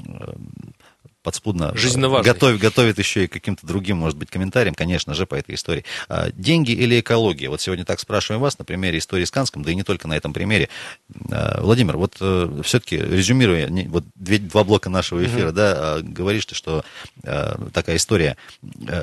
[0.07, 0.33] э,
[1.23, 2.33] подспудно э, Жизненно важный.
[2.33, 5.85] готовит, готовит еще и каким-то другим, может быть, комментарием, конечно же, по этой истории.
[6.07, 7.49] А, деньги или экология?
[7.49, 10.17] Вот сегодня так спрашиваем вас на примере истории с Канском, да и не только на
[10.17, 10.69] этом примере.
[11.31, 15.55] А, Владимир, вот все-таки резюмируя вот две, два блока нашего эфира, угу.
[15.55, 16.83] да, а, говоришь ты, что
[17.23, 18.37] такая история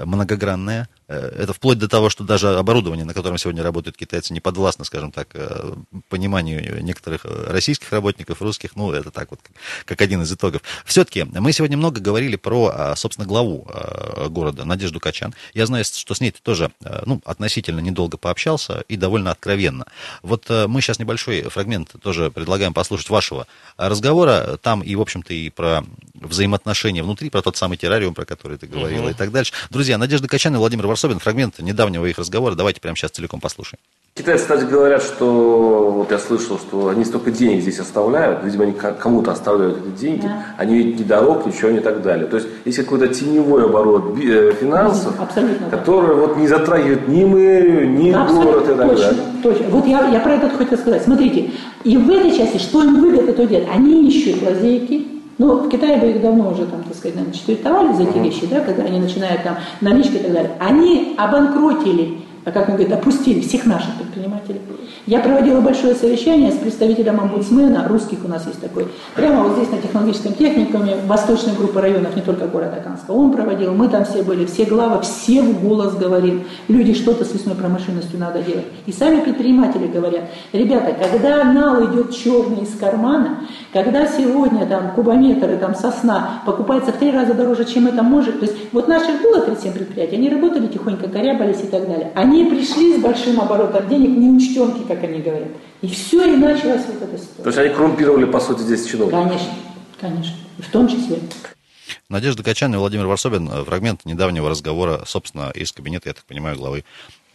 [0.05, 4.85] многогранная, это вплоть до того, что даже оборудование, на котором сегодня работают китайцы, не подвластно,
[4.85, 5.75] скажем так, э,
[6.09, 9.41] пониманию некоторых э, российских работников, русских, ну, это так вот,
[9.85, 10.63] как- один из итогов.
[10.85, 15.35] Все-таки мы сегодня много говорили про, а, собственно, главу э, города Надежду Качан.
[15.55, 19.87] Я знаю, что с ней ты тоже, э, ну, относительно недолго пообщался и довольно откровенно.
[20.23, 24.59] Вот э, мы сейчас небольшой фрагмент тоже предлагаем послушать вашего разговора.
[24.63, 25.85] Там и, в общем-то, и про
[26.21, 29.11] взаимоотношения внутри, про тот самый террариум, про который ты говорила Мгм.
[29.11, 29.53] и так дальше.
[29.71, 32.55] Друзья, Надежда Качан и Владимир Варсобин, фрагмент недавнего их разговора.
[32.55, 33.79] Давайте прямо сейчас целиком послушаем.
[34.15, 38.73] Китайцы, кстати, говорят, что, вот я слышал, что они столько денег здесь оставляют, видимо, они
[38.73, 42.27] кому-то оставляют эти деньги, они ведь ни дорог, ничего, не так далее.
[42.27, 45.77] То есть, есть какой-то теневой оборот э, финансов, Абсолютно, да.
[45.77, 49.23] который вот не затрагивает ни мэрию, ни город и так точно, далее.
[49.43, 49.67] точно.
[49.69, 51.03] Вот я, я про это хотела сказать.
[51.03, 51.51] Смотрите,
[51.85, 53.69] и в этой части, что им выгодно, то делать.
[53.71, 55.07] Они ищут лазейки.
[55.39, 58.47] Ну, в Китае бы их давно уже, там, так сказать, наверное, четвертовали за эти вещи,
[58.47, 60.53] да, когда они начинают там наличка и так далее.
[60.59, 64.61] Они обанкротили, а как он говорит, опустили всех наших предпринимателей.
[65.07, 69.71] Я проводила большое совещание с представителем омбудсмена, русских у нас есть такой, прямо вот здесь
[69.71, 73.11] на технологическом техникуме, восточной группы районов, не только города Канска.
[73.11, 76.45] Он проводил, мы там все были, все главы, все в голос говорим.
[76.69, 78.67] Люди, что-то с лесной промышленностью надо делать.
[78.87, 83.41] И сами предприниматели говорят, ребята, когда нал идет черный из кармана,
[83.73, 88.47] когда сегодня там кубометры, там сосна покупается в три раза дороже, чем это может, то
[88.47, 92.11] есть вот наших было 37 предприятий, они работали тихонько, корябались и так далее.
[92.15, 95.49] Они пришли с большим оборотом денег, неучтенки, как они говорят.
[95.83, 97.47] И все, и началась вот эта То ситуация.
[97.47, 99.25] есть, они коррумпировали, по сути, здесь чиновников.
[99.29, 99.53] Конечно,
[100.01, 100.37] конечно.
[100.59, 101.19] И в том числе.
[102.09, 103.49] Надежда Качан и Владимир Варсобин.
[103.49, 106.85] э, Фрагмент недавнего разговора, собственно, из кабинета, я так понимаю, главы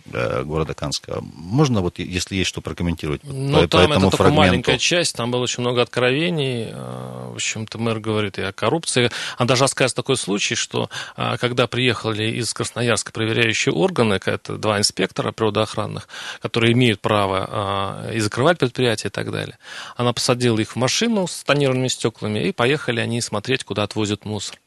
[0.06, 1.20] города Канска.
[1.22, 4.48] Можно вот, если есть что прокомментировать по, Ну, по там этому это только фрагменту?
[4.48, 6.68] маленькая часть, там было очень много откровений.
[6.72, 9.10] Э, В общем-то, мэр говорит и о коррупции.
[9.40, 14.78] Он даже рассказывает такой случай, что э, когда приехали из Красноярска проверяющие органы, это два
[14.80, 16.08] инспектора природоохранных,
[16.42, 19.58] которые имеют право э, и закрывать предприятия и так далее,
[19.96, 24.58] она посадила их в машину с тонированными стеклами, и поехали они смотреть, куда отвозят мусор.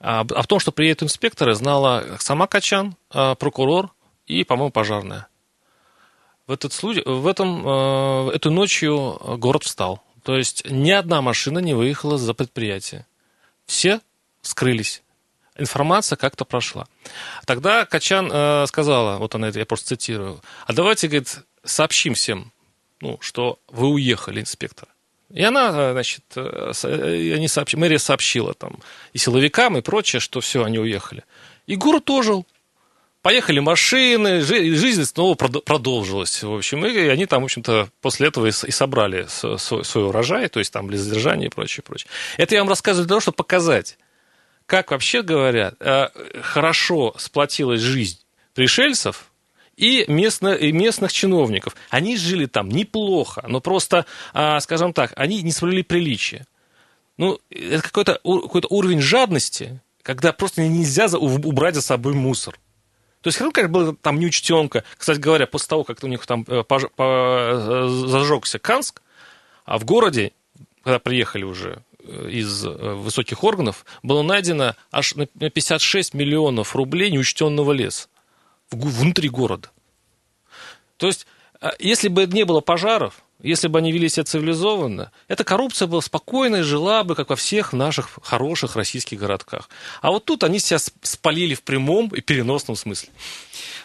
[0.00, 3.90] А а в том, что приедут инспекторы, знала сама Качан, э, прокурор
[4.26, 5.28] и, по-моему, пожарная.
[6.46, 10.02] В, этот случай, в этом, э, эту ночью город встал.
[10.22, 13.06] То есть ни одна машина не выехала за предприятие.
[13.66, 14.00] Все
[14.42, 15.02] скрылись.
[15.56, 16.86] Информация как-то прошла.
[17.46, 22.52] Тогда Качан э, сказала, вот она это, я просто цитирую, а давайте, говорит, сообщим всем,
[23.00, 24.88] ну, что вы уехали, инспектор.
[25.30, 27.74] И она, э, значит, э, э, они сообщ...
[27.74, 28.78] мэрия сообщила там
[29.12, 31.24] и силовикам, и прочее, что все, они уехали.
[31.66, 32.46] И город ожил.
[33.26, 36.44] Поехали машины, жизнь снова продолжилась.
[36.44, 40.72] В общем, и они там, в общем-то, после этого и собрали свой урожай, то есть
[40.72, 42.08] там для задержания и прочее, прочее.
[42.36, 43.98] Это я вам рассказываю для того, чтобы показать,
[44.66, 45.72] как вообще говоря,
[46.40, 48.20] хорошо сплотилась жизнь
[48.54, 49.32] пришельцев
[49.76, 51.74] и, местно, и местных чиновников.
[51.90, 56.46] Они жили там неплохо, но просто, а, скажем так, они не соблюли приличия.
[57.16, 62.56] Ну, это какой-то какой уровень жадности, когда просто нельзя убрать за собой мусор.
[63.20, 64.84] То есть, как было там неучтенка.
[64.96, 66.84] Кстати говоря, после того, как у них там э, пож...
[66.94, 67.02] по...
[67.02, 69.02] Э, зажегся Канск,
[69.64, 70.32] а в городе,
[70.82, 77.72] когда приехали уже э, из высоких органов, было найдено аж на 56 миллионов рублей неучтенного
[77.72, 78.08] леса
[78.70, 79.70] внутри города.
[80.96, 81.26] То есть,
[81.78, 86.62] если бы не было пожаров, если бы они вели себя цивилизованно, эта коррупция была спокойной,
[86.62, 89.68] жила бы, как во всех наших хороших российских городках.
[90.00, 93.10] А вот тут они себя спалили в прямом и переносном смысле.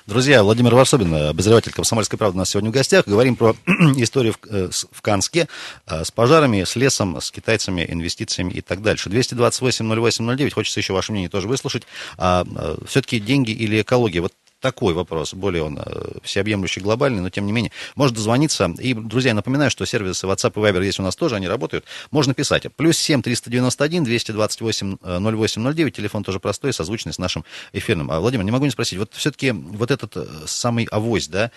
[0.08, 3.06] Друзья, Владимир Варсобин, обозреватель «Комсомольской правды» у нас сегодня в гостях.
[3.08, 3.56] Говорим про
[3.98, 5.48] историю в, э, в Канске
[5.86, 9.10] э, с пожарами, с лесом, с китайцами, инвестициями и так дальше.
[9.10, 11.84] 228-08-09, хочется еще ваше мнение тоже выслушать.
[12.18, 12.46] А,
[12.88, 14.22] все-таки деньги или экология?
[14.22, 18.74] Вот такой вопрос, более он э, всеобъемлющий, глобальный, но тем не менее, можно дозвониться.
[18.80, 21.86] И, друзья, напоминаю, что сервисы WhatsApp и Viber есть у нас тоже, они работают.
[22.12, 22.68] Можно писать.
[22.76, 27.44] Плюс 7 391 228 08 09, телефон тоже простой, созвучный с нашим
[27.74, 28.12] эфирным.
[28.12, 31.52] А, Владимир, не могу не спросить, вот все-таки вот этот э, самый авось, да,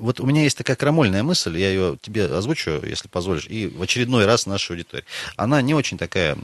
[0.00, 3.82] вот у меня есть такая крамольная мысль, я ее тебе озвучу, если позволишь, и в
[3.82, 5.04] очередной раз нашей аудитории.
[5.36, 6.36] Она не очень такая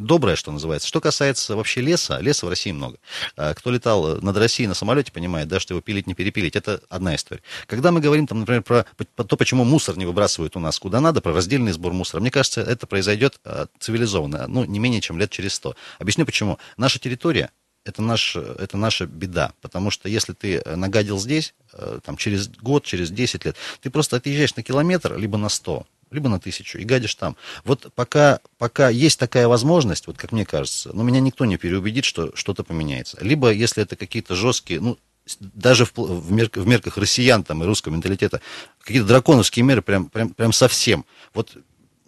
[0.00, 0.88] добрая, что называется.
[0.88, 2.96] Что касается вообще леса, леса в России много.
[3.36, 6.56] А, кто летал над Россией на самолете, понимает, да, что его пилить, не перепилить.
[6.56, 7.42] Это одна история.
[7.66, 8.84] Когда мы говорим, там, например, про
[9.24, 12.60] то, почему мусор не выбрасывают у нас куда надо, про раздельный сбор мусора, мне кажется,
[12.60, 15.76] это произойдет а, цивилизованно, ну, не менее чем лет через сто.
[15.98, 16.58] Объясню почему.
[16.76, 17.50] Наша территория,
[17.84, 19.52] это, наш, это наша беда.
[19.60, 24.16] Потому что если ты нагадил здесь, э, там, через год, через 10 лет, ты просто
[24.16, 27.36] отъезжаешь на километр, либо на 100 либо на тысячу, и гадишь там.
[27.64, 32.04] Вот пока, пока есть такая возможность, вот как мне кажется, ну, меня никто не переубедит,
[32.04, 33.18] что что-то поменяется.
[33.20, 34.98] Либо, если это какие-то жесткие, ну,
[35.38, 38.40] даже в, в, мерк, в мерках россиян там, и русского менталитета,
[38.80, 41.04] какие-то драконовские меры прям, прям, прям совсем.
[41.34, 41.56] Вот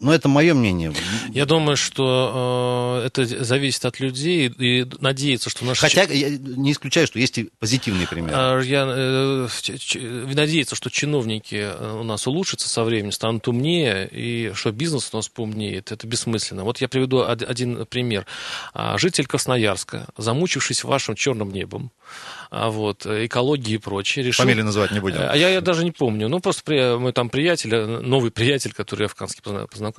[0.02, 0.92] ну, это мое мнение.
[1.30, 5.80] Я думаю, что э, это зависит от людей и надеяться, что наши...
[5.80, 8.34] Хотя я не исключаю, что есть и позитивные примеры.
[8.34, 9.48] А, я э,
[10.34, 15.16] надеяться, что чиновники э, у нас улучшатся со временем, станут умнее, и что бизнес у
[15.16, 15.92] нас поумнеет.
[15.92, 16.64] Это бессмысленно.
[16.64, 18.26] Вот я приведу один пример.
[18.74, 21.92] А, житель Красноярска, замучившись вашим черным небом,
[22.50, 24.24] а вот, экологии и прочее.
[24.24, 24.42] Решил...
[24.44, 25.20] Фамилию называть не будем.
[25.20, 26.28] А я, я даже не помню.
[26.28, 29.91] Ну, просто при, мой там приятель, э, новый приятель, который я в Канске познакомился,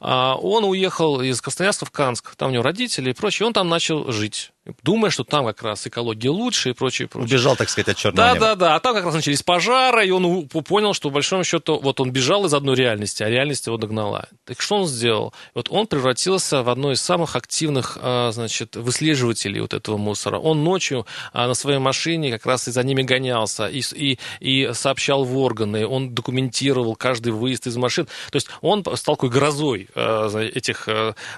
[0.00, 3.68] а, он уехал из Красноярска в Канск, там у него родители и прочее, он там
[3.68, 4.51] начал жить
[4.82, 7.28] думая, что там как раз экология лучше и прочее, прочее.
[7.28, 8.46] Убежал, так сказать, от черного да, неба.
[8.46, 11.80] Да, да, А там как раз начались пожары, и он понял, что, по большому счету,
[11.80, 14.28] вот он бежал из одной реальности, а реальность его догнала.
[14.44, 15.34] Так что он сделал?
[15.54, 20.38] Вот он превратился в одно из самых активных, а, значит, выслеживателей вот этого мусора.
[20.38, 24.70] Он ночью а, на своей машине как раз и за ними гонялся, и, и, и
[24.74, 28.06] сообщал в органы, он документировал каждый выезд из машин.
[28.30, 30.88] То есть он стал такой грозой а, этих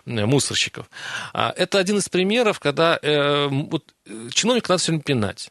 [0.04, 0.90] мусорщиков.
[1.32, 5.50] Это один из примеров, когда э, Э, вот, э, чиновника надо все время пинать.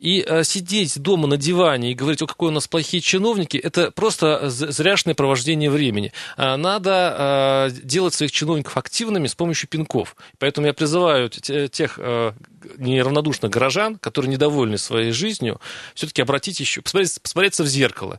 [0.00, 3.92] И э, сидеть дома на диване и говорить, о, какой у нас плохие чиновники, это
[3.92, 6.12] просто зряшное провождение времени.
[6.36, 10.16] А надо э, делать своих чиновников активными с помощью пинков.
[10.38, 12.32] Поэтому я призываю тех э,
[12.76, 15.60] неравнодушных горожан, которые недовольны своей жизнью,
[15.94, 18.18] все-таки обратить еще, посмотреть, посмотреться в зеркало.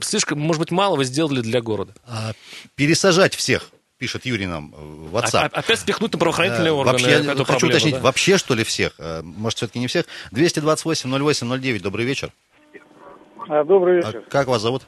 [0.00, 1.92] Слишком, может быть, мало вы сделали для города.
[2.06, 2.32] А,
[2.76, 3.70] пересажать всех
[4.04, 5.48] пишет Юрий нам в WhatsApp.
[5.54, 8.00] А, опять спихнуть на правоохранительные органы вообще, эту Хочу проблему, уточнить, да?
[8.02, 8.92] вообще что ли всех?
[8.98, 10.04] Э, может, все-таки не всех?
[10.30, 12.28] 228-08-09, добрый вечер.
[13.48, 14.22] А, добрый вечер.
[14.26, 14.82] А как вас зовут?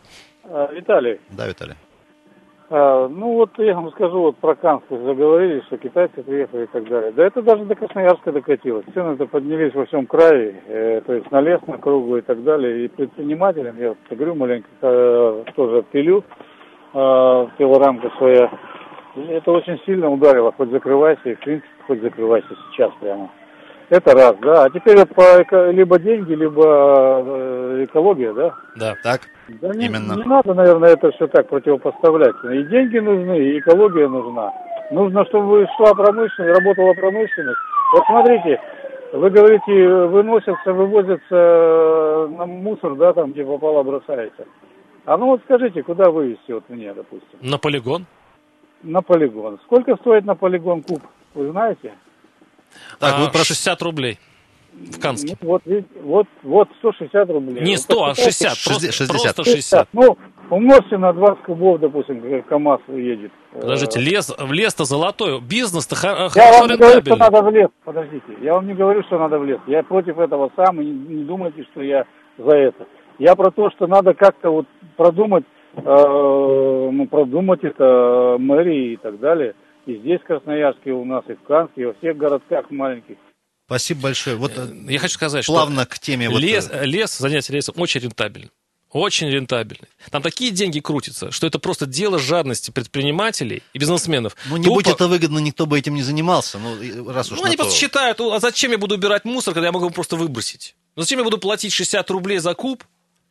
[0.44, 1.18] А, Виталий.
[1.31, 1.76] Да, Виталий.
[2.68, 6.87] А, ну вот я вам скажу, вот про Канск заговорили, что китайцы приехали и так
[6.87, 7.12] далее.
[7.12, 8.85] Да это даже до Красноярска докатилось.
[8.92, 12.85] Цены-то поднялись во всем крае, э, то есть на лес, на кругу и так далее.
[12.85, 16.22] И предпринимателям, я вот говорю маленько, э, тоже пилю
[16.92, 18.50] э, пилорамка своя,
[19.16, 23.31] это очень сильно ударило, хоть закрывайся, и в принципе хоть закрывайся сейчас прямо.
[23.88, 24.64] Это раз, да.
[24.64, 28.55] А теперь вот по либо деньги, либо э, экология, да?
[28.76, 28.94] Да.
[29.02, 30.14] Так, Да не, Именно.
[30.14, 32.35] не надо, наверное, это все так противопоставлять.
[32.52, 34.52] И деньги нужны, и экология нужна.
[34.90, 37.59] Нужно, чтобы шла промышленность, работала промышленность.
[37.92, 38.61] Вот смотрите,
[39.12, 44.46] вы говорите, выносятся, вывозятся э, на мусор, да, там, где попало, бросается.
[45.05, 47.38] А ну вот скажите, куда вывезти вот мне, допустим?
[47.40, 48.07] На полигон.
[48.83, 49.59] На полигон.
[49.65, 51.03] Сколько стоит на полигон куб?
[51.35, 51.93] Вы знаете?
[52.99, 54.19] Так, А, вы про 60 рублей.
[54.75, 55.37] В Канске.
[55.41, 57.62] Ну, вот, видите, вот, вот 160 рублей.
[57.62, 58.31] Не Вот 100, а посчитайте.
[58.33, 58.65] 60.
[58.67, 59.09] Просто, 60.
[59.09, 59.89] просто 60.
[59.95, 60.19] Ну,
[60.51, 63.33] умножьте на 20 кубов, допустим, как КАМАЗ едет.
[63.53, 65.41] Подождите, Э, лес, в лес-то золотой.
[65.41, 67.69] Бизнес-то хо- Я хорошо вам не говорю, что надо в лес.
[67.85, 68.27] Подождите.
[68.43, 69.61] Я вам не говорю, что надо в лес.
[69.67, 72.05] Я против этого сам, и не, не думайте, что я
[72.37, 72.87] за это.
[73.19, 74.67] Я про то, что надо как-то вот
[74.99, 75.45] продумать,
[75.85, 79.55] ну, продумать это мэрии и так далее.
[79.87, 83.17] И здесь, в Красноярске у нас, и в Канске, и во всех городках маленьких.
[83.67, 84.37] спасибо большое.
[84.37, 86.29] Вот э, Я хочу сказать, что плавно к теме.
[86.29, 88.49] вот, лес, э, лес, занятие лесом очень рентабельно.
[88.93, 89.89] Очень рентабельный.
[90.11, 94.37] Там такие деньги крутятся, что это просто дело жадности предпринимателей и бизнесменов.
[94.49, 96.59] Ну, не Тупо- будь это выгодно, никто бы этим не занимался.
[96.59, 97.62] Ну, раз уж Ну, они то.
[97.65, 100.75] просто считают, «Ну, а зачем я буду убирать мусор, когда я могу его просто выбросить?
[100.97, 102.83] Ну, зачем я буду платить 60 рублей за куб,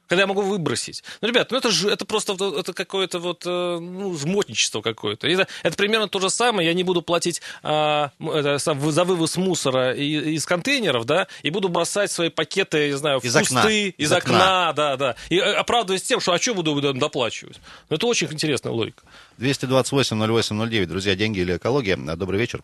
[0.07, 1.03] когда я могу выбросить?
[1.21, 5.27] Ну, ребят, ну это же это просто это какое-то вот э, ну, жмотничество какое-то.
[5.27, 6.67] Это, это примерно то же самое.
[6.67, 11.69] Я не буду платить а, это, за вывоз мусора и- из контейнеров, да, и буду
[11.69, 13.69] бросать свои пакеты, я не знаю, в Из кусты, окна.
[13.69, 14.73] из, Из окна, окна.
[14.73, 15.15] да, да.
[15.29, 17.59] И э, оправдываясь тем, что а что буду доплачивать?
[17.89, 19.03] Ну, это очень интересная логика.
[19.39, 20.85] 228-08-09.
[20.85, 21.95] Друзья, деньги или экология?
[21.97, 22.61] Добрый вечер.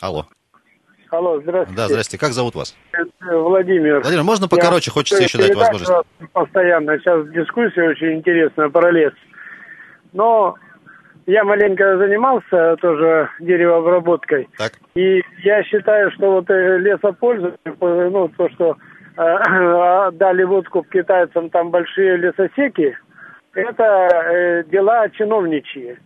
[0.00, 0.26] Алло.
[1.10, 1.76] Алло, здравствуйте.
[1.76, 2.18] Да, здрасте.
[2.18, 2.76] Как зовут вас?
[2.92, 4.00] Это Владимир.
[4.00, 4.90] Владимир, можно покороче?
[4.92, 5.92] Хочется еще дать возможность.
[6.32, 6.98] Постоянно.
[6.98, 9.12] Сейчас дискуссия очень интересная про лес.
[10.12, 10.54] Но
[11.26, 14.48] я маленько занимался тоже деревообработкой.
[14.56, 14.72] Так.
[14.94, 17.58] И я считаю, что вот э, лесопользование,
[18.10, 18.76] ну, то, что
[19.16, 22.96] э, дали в откуп китайцам там большие лесосеки,
[23.54, 25.98] это э, дела чиновничьи.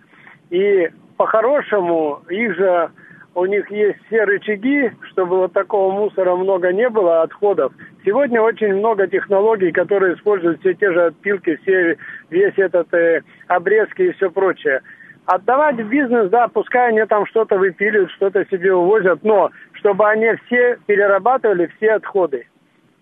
[0.48, 2.90] И по-хорошему их же
[3.34, 7.72] у них есть все рычаги, чтобы вот такого мусора много не было, отходов.
[8.04, 11.96] Сегодня очень много технологий, которые используют все те же отпилки, все,
[12.30, 14.82] весь этот э, обрезки и все прочее.
[15.26, 20.28] Отдавать в бизнес, да, пускай они там что-то выпиливают, что-то себе увозят, но чтобы они
[20.46, 22.46] все перерабатывали все отходы.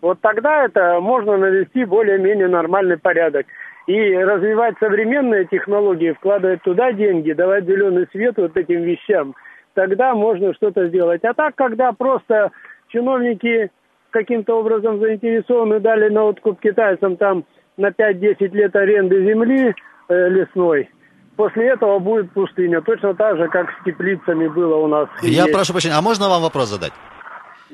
[0.01, 3.47] Вот тогда это можно навести более-менее нормальный порядок.
[3.87, 9.35] И развивать современные технологии, вкладывать туда деньги, давать зеленый свет вот этим вещам,
[9.75, 11.25] тогда можно что-то сделать.
[11.25, 12.51] А так, когда просто
[12.89, 13.71] чиновники
[14.11, 17.45] каким-то образом заинтересованы, дали на откуп китайцам там
[17.77, 19.75] на 5-10 лет аренды земли
[20.09, 20.91] э, лесной,
[21.37, 22.83] после этого будет пустыня.
[22.83, 25.09] Точно так же, как с теплицами было у нас.
[25.23, 25.53] Я Есть.
[25.53, 26.93] прошу прощения, а можно вам вопрос задать?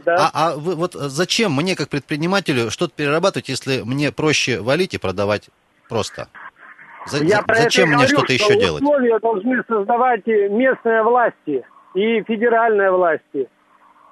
[0.05, 0.31] Да.
[0.33, 4.99] А, а вы, вот зачем мне, как предпринимателю, что-то перерабатывать, если мне проще валить и
[4.99, 5.51] продавать
[5.89, 6.29] просто?
[7.07, 8.83] За- Я за- зачем мне что-то что еще делать?
[8.83, 13.49] Условия должны создавать местные власти и федеральные власти.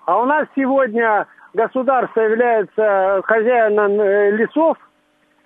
[0.06, 4.76] А у нас сегодня государство является хозяином э, лесов,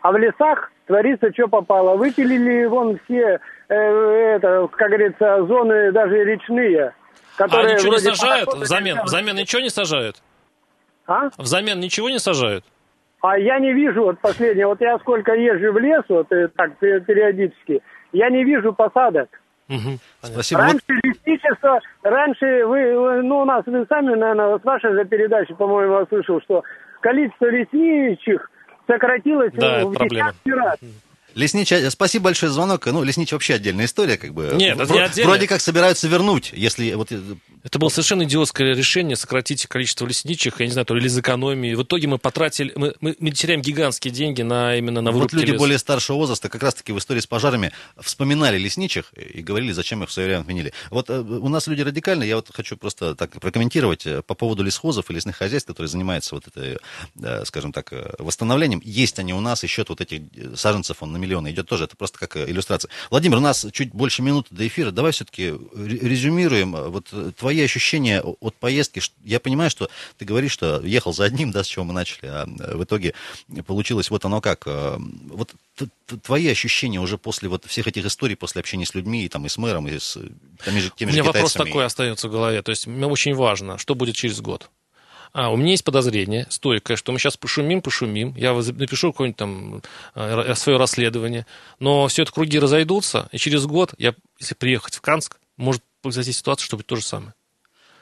[0.03, 1.97] а в лесах творится, что попало.
[1.97, 6.93] Выпилили вон все, э, это, как говорится, зоны даже речные,
[7.39, 8.99] А которые ничего не сажают взамен?
[9.05, 10.17] Взамен ничего не сажают?
[11.07, 11.31] А?
[11.39, 12.65] Взамен ничего не сажают?
[13.23, 16.77] А я не вижу, вот последнее, вот я сколько езжу в лес, вот э, так
[16.79, 19.29] пе- периодически, я не вижу посадок.
[19.71, 20.01] Мгм.
[20.21, 20.59] Спасибо.
[20.59, 25.55] Вот Раньше лесничество, раньше вы, ну у нас вы сами, наверное, с вашей же передачи,
[25.55, 26.65] по-моему, я слышал, что
[27.01, 28.51] количество лесничих
[28.89, 30.77] сократилось Да, в десятки раз.
[31.35, 32.87] Леснич, а, спасибо большое за звонок.
[32.87, 34.53] Ну, Леснич вообще отдельная история, как бы.
[34.55, 35.31] Нет, это Вро- не отдельная.
[35.31, 37.21] Вроде как собираются вернуть, если вот э,
[37.63, 41.75] Это было совершенно идиотское решение сократить количество лесничих, я не знаю, то ли из экономии.
[41.75, 45.37] В итоге мы потратили, мы, мы, мы теряем гигантские деньги на именно на вот вырубки
[45.37, 45.59] люди леса.
[45.59, 50.09] более старшего возраста как раз-таки в истории с пожарами вспоминали лесничих и говорили, зачем их
[50.09, 50.73] в свое время отменили.
[50.91, 54.63] Вот э, у нас люди радикальные, я вот хочу просто так прокомментировать э, по поводу
[54.63, 56.79] лесхозов и лесных хозяйств, которые занимаются вот этой,
[57.45, 58.83] скажем так, восстановлением.
[58.85, 60.23] Есть они у нас, и счет вот этих
[60.57, 62.91] саженцев, он на миллионы идет тоже, это просто как э, иллюстрация.
[63.11, 67.61] Владимир, у нас чуть больше минуты до эфира, давай все-таки резюмируем э, вот э, твои
[67.63, 69.01] ощущения от поездки.
[69.25, 69.89] Я понимаю, что
[70.19, 73.15] ты говоришь, что ехал за одним, да, с чего мы начали, а в итоге
[73.67, 74.67] получилось вот оно как.
[74.67, 75.55] Вот
[76.23, 79.49] твои ощущения уже после вот всех этих историй, после общения с людьми, и, там, и
[79.49, 80.19] с мэром, и с
[80.65, 81.67] теми же, У теми же меня вопрос китайцами.
[81.71, 82.63] такой остается в голове.
[82.63, 84.71] То есть мне очень важно, что будет через год.
[85.33, 89.83] А, у меня есть подозрение стойкое, что мы сейчас пошумим, пошумим, я напишу какое-нибудь там
[90.15, 91.47] э, свое расследование,
[91.79, 96.33] но все это круги разойдутся, и через год, я, если приехать в Канск, может произойти
[96.33, 97.35] ситуация, что будет то же самое.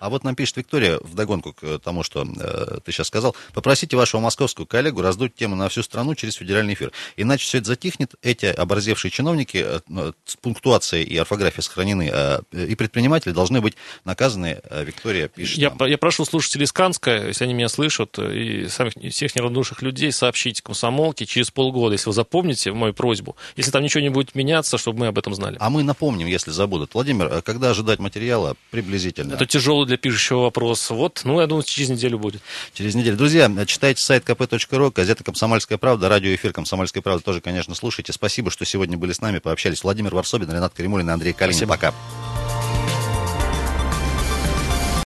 [0.01, 4.21] А вот нам пишет Виктория, вдогонку к тому, что э, ты сейчас сказал, попросите вашего
[4.21, 6.93] московского коллегу раздуть тему на всю страну через федеральный эфир.
[7.17, 12.41] Иначе все это затихнет, эти оборзевшие чиновники, э, ну, с пунктуацией и орфографией сохранены, э,
[12.53, 13.75] и предприниматели должны быть
[14.05, 15.59] наказаны, э, Виктория пишет.
[15.59, 15.89] Я, нам.
[15.89, 20.63] я прошу слушателей из Канска, если они меня слышат, и самих, всех неравнодушных людей сообщить
[20.63, 25.01] комсомолке через полгода, если вы запомните мою просьбу, если там ничего не будет меняться, чтобы
[25.01, 25.57] мы об этом знали.
[25.61, 26.95] А мы напомним, если забудут.
[26.95, 29.35] Владимир, э, когда ожидать материала приблизительно?
[29.35, 30.91] Это тяжелый для пишущего вопрос.
[30.91, 32.41] Вот, ну, я думаю, через неделю будет.
[32.75, 33.17] Через неделю.
[33.17, 38.13] Друзья, читайте сайт kp.ru, газета «Комсомольская правда», радиоэфир «Комсомольская правда» тоже, конечно, слушайте.
[38.13, 39.83] Спасибо, что сегодня были с нами, пообщались.
[39.83, 41.67] Владимир Варсобин, Ренат Каримулин и Андрей Калинин.
[41.67, 41.75] Спасибо.
[41.75, 42.68] Пока.